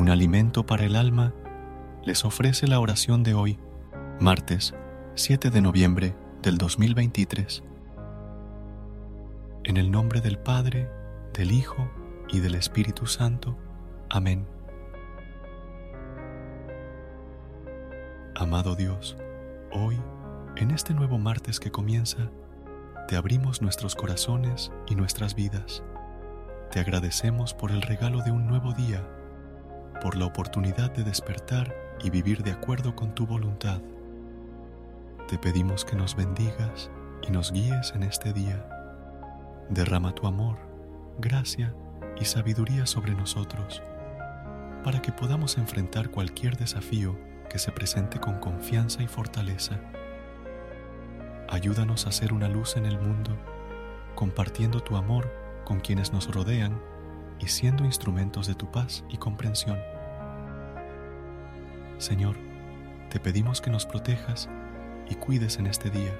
Un 0.00 0.08
alimento 0.08 0.64
para 0.64 0.86
el 0.86 0.96
alma, 0.96 1.34
les 2.04 2.24
ofrece 2.24 2.66
la 2.66 2.80
oración 2.80 3.22
de 3.22 3.34
hoy, 3.34 3.58
martes 4.18 4.74
7 5.14 5.50
de 5.50 5.60
noviembre 5.60 6.16
del 6.40 6.56
2023. 6.56 7.62
En 9.64 9.76
el 9.76 9.90
nombre 9.90 10.22
del 10.22 10.38
Padre, 10.38 10.88
del 11.34 11.52
Hijo 11.52 11.90
y 12.30 12.40
del 12.40 12.54
Espíritu 12.54 13.04
Santo. 13.04 13.58
Amén. 14.08 14.46
Amado 18.34 18.76
Dios, 18.76 19.18
hoy, 19.70 20.00
en 20.56 20.70
este 20.70 20.94
nuevo 20.94 21.18
martes 21.18 21.60
que 21.60 21.70
comienza, 21.70 22.30
te 23.06 23.16
abrimos 23.16 23.60
nuestros 23.60 23.96
corazones 23.96 24.72
y 24.88 24.94
nuestras 24.94 25.34
vidas. 25.34 25.82
Te 26.70 26.80
agradecemos 26.80 27.52
por 27.52 27.70
el 27.70 27.82
regalo 27.82 28.22
de 28.22 28.30
un 28.30 28.46
nuevo 28.46 28.72
día 28.72 29.06
por 30.00 30.16
la 30.16 30.26
oportunidad 30.26 30.90
de 30.90 31.04
despertar 31.04 31.74
y 32.02 32.10
vivir 32.10 32.42
de 32.42 32.52
acuerdo 32.52 32.96
con 32.96 33.14
tu 33.14 33.26
voluntad. 33.26 33.80
Te 35.28 35.38
pedimos 35.38 35.84
que 35.84 35.96
nos 35.96 36.16
bendigas 36.16 36.90
y 37.26 37.30
nos 37.30 37.52
guíes 37.52 37.92
en 37.94 38.02
este 38.02 38.32
día. 38.32 38.66
Derrama 39.68 40.14
tu 40.14 40.26
amor, 40.26 40.56
gracia 41.18 41.74
y 42.18 42.24
sabiduría 42.24 42.86
sobre 42.86 43.14
nosotros, 43.14 43.82
para 44.82 45.00
que 45.02 45.12
podamos 45.12 45.58
enfrentar 45.58 46.10
cualquier 46.10 46.56
desafío 46.56 47.16
que 47.48 47.58
se 47.58 47.70
presente 47.70 48.18
con 48.18 48.38
confianza 48.38 49.02
y 49.02 49.06
fortaleza. 49.06 49.78
Ayúdanos 51.48 52.06
a 52.06 52.12
ser 52.12 52.32
una 52.32 52.48
luz 52.48 52.76
en 52.76 52.86
el 52.86 52.98
mundo, 52.98 53.36
compartiendo 54.14 54.80
tu 54.80 54.96
amor 54.96 55.32
con 55.64 55.80
quienes 55.80 56.12
nos 56.12 56.32
rodean 56.32 56.80
y 57.38 57.48
siendo 57.48 57.84
instrumentos 57.84 58.46
de 58.46 58.54
tu 58.54 58.70
paz 58.70 59.04
y 59.08 59.16
comprensión. 59.16 59.78
Señor, 62.00 62.34
te 63.10 63.20
pedimos 63.20 63.60
que 63.60 63.70
nos 63.70 63.84
protejas 63.84 64.48
y 65.10 65.16
cuides 65.16 65.58
en 65.58 65.66
este 65.66 65.90
día. 65.90 66.18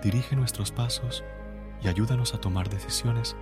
Dirige 0.00 0.36
nuestros 0.36 0.70
pasos 0.70 1.24
y 1.82 1.88
ayúdanos 1.88 2.34
a 2.34 2.40
tomar 2.40 2.68
decisiones 2.68 3.34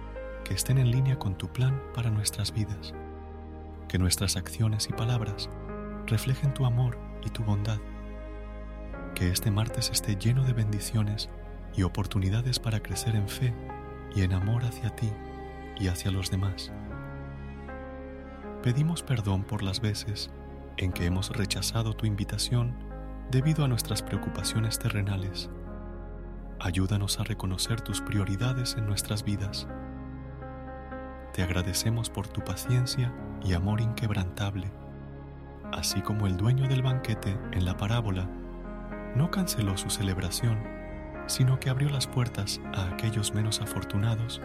que 0.42 0.54
estén 0.54 0.78
en 0.78 0.90
línea 0.90 1.18
con 1.18 1.36
tu 1.36 1.48
plan 1.48 1.82
para 1.94 2.08
nuestras 2.08 2.50
vidas. 2.50 2.94
Que 3.88 3.98
nuestras 3.98 4.38
acciones 4.38 4.88
y 4.88 4.94
palabras 4.94 5.50
reflejen 6.06 6.54
tu 6.54 6.64
amor 6.64 6.96
y 7.22 7.28
tu 7.28 7.44
bondad. 7.44 7.78
Que 9.14 9.28
este 9.28 9.50
martes 9.50 9.90
esté 9.90 10.16
lleno 10.16 10.44
de 10.44 10.54
bendiciones 10.54 11.28
y 11.74 11.82
oportunidades 11.82 12.58
para 12.58 12.80
crecer 12.80 13.16
en 13.16 13.28
fe 13.28 13.52
y 14.14 14.22
en 14.22 14.32
amor 14.32 14.64
hacia 14.64 14.96
ti 14.96 15.12
y 15.78 15.88
hacia 15.88 16.10
los 16.10 16.30
demás. 16.30 16.72
Pedimos 18.62 19.02
perdón 19.02 19.44
por 19.44 19.62
las 19.62 19.82
veces 19.82 20.30
en 20.76 20.92
que 20.92 21.06
hemos 21.06 21.31
rechazado 21.31 21.94
tu 21.94 22.06
invitación 22.06 22.75
debido 23.31 23.64
a 23.64 23.69
nuestras 23.69 24.03
preocupaciones 24.03 24.78
terrenales. 24.78 25.50
Ayúdanos 26.60 27.20
a 27.20 27.25
reconocer 27.25 27.81
tus 27.81 28.00
prioridades 28.00 28.76
en 28.78 28.87
nuestras 28.87 29.25
vidas. 29.25 29.66
Te 31.32 31.42
agradecemos 31.42 32.09
por 32.09 32.28
tu 32.28 32.42
paciencia 32.42 33.12
y 33.44 33.53
amor 33.53 33.81
inquebrantable, 33.81 34.70
así 35.72 36.00
como 36.00 36.26
el 36.26 36.37
dueño 36.37 36.69
del 36.69 36.82
banquete 36.82 37.38
en 37.53 37.64
la 37.64 37.76
parábola 37.76 38.28
no 39.14 39.31
canceló 39.31 39.76
su 39.76 39.91
celebración, 39.91 40.62
sino 41.26 41.58
que 41.58 41.70
abrió 41.70 41.91
las 41.91 42.06
puertas 42.06 42.60
a 42.75 42.88
aquellos 42.94 43.34
menos 43.34 43.60
afortunados 43.60 44.41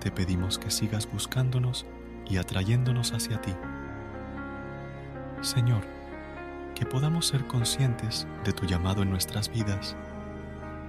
te 0.00 0.10
pedimos 0.12 0.58
que 0.58 0.70
sigas 0.70 1.10
buscándonos 1.10 1.86
y 2.28 2.36
atrayéndonos 2.36 3.12
hacia 3.12 3.40
ti. 3.40 3.52
Señor, 5.40 5.82
que 6.74 6.86
podamos 6.86 7.26
ser 7.26 7.46
conscientes 7.46 8.26
de 8.44 8.52
tu 8.52 8.66
llamado 8.66 9.02
en 9.02 9.10
nuestras 9.10 9.50
vidas 9.50 9.96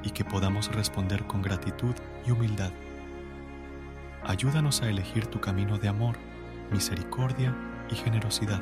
y 0.04 0.12
que 0.12 0.26
podamos 0.26 0.74
responder 0.74 1.26
con 1.26 1.42
gratitud 1.42 1.96
y 2.26 2.32
humildad. 2.32 2.72
Ayúdanos 4.24 4.82
a 4.82 4.90
elegir 4.90 5.28
tu 5.28 5.40
camino 5.40 5.78
de 5.78 5.88
amor, 5.88 6.18
misericordia 6.72 7.56
y 7.90 7.96
generosidad. 7.96 8.62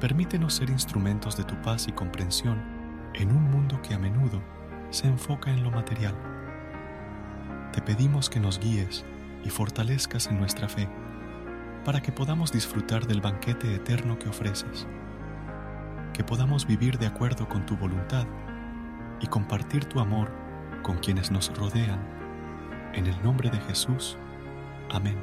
Permítenos 0.00 0.54
ser 0.54 0.70
instrumentos 0.70 1.36
de 1.36 1.44
tu 1.44 1.60
paz 1.62 1.88
y 1.88 1.92
comprensión 1.92 2.62
en 3.14 3.30
un 3.30 3.50
mundo 3.50 3.80
que 3.82 3.94
a 3.94 3.98
menudo 3.98 4.42
se 4.90 5.06
enfoca 5.06 5.50
en 5.50 5.62
lo 5.62 5.70
material 5.70 6.14
te 7.78 7.82
pedimos 7.82 8.28
que 8.28 8.40
nos 8.40 8.58
guíes 8.58 9.04
y 9.44 9.50
fortalezcas 9.50 10.26
en 10.26 10.38
nuestra 10.38 10.68
fe, 10.68 10.88
para 11.88 12.02
que 12.02 12.12
podamos 12.12 12.52
disfrutar 12.52 13.06
del 13.06 13.22
banquete 13.22 13.74
eterno 13.74 14.18
que 14.18 14.28
ofreces, 14.28 14.86
que 16.12 16.22
podamos 16.22 16.66
vivir 16.66 16.98
de 16.98 17.06
acuerdo 17.06 17.48
con 17.48 17.64
tu 17.64 17.78
voluntad 17.78 18.26
y 19.22 19.26
compartir 19.26 19.86
tu 19.86 19.98
amor 19.98 20.30
con 20.82 20.98
quienes 20.98 21.30
nos 21.30 21.50
rodean. 21.56 21.98
En 22.92 23.06
el 23.06 23.22
nombre 23.22 23.48
de 23.48 23.58
Jesús. 23.60 24.18
Amén. 24.90 25.16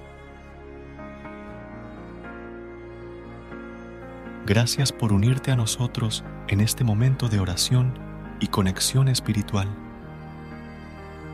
Gracias 4.48 4.92
por 4.92 5.14
unirte 5.14 5.52
a 5.52 5.56
nosotros 5.56 6.24
en 6.48 6.62
este 6.62 6.84
momento 6.84 7.30
de 7.30 7.40
oración 7.40 7.94
y 8.40 8.48
conexión 8.48 9.08
espiritual. 9.08 9.68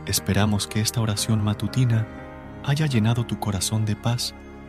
Esperamos 0.04 0.66
que 0.66 0.82
esta 0.82 1.00
oración 1.00 1.42
matutina 1.42 2.06
haya 2.64 2.84
llenado 2.84 3.24
tu 3.24 3.38
corazón 3.38 3.86
de 3.86 3.96
paz 3.96 4.34